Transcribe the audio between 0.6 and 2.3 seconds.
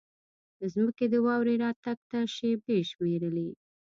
ځمکې د واورې راتګ ته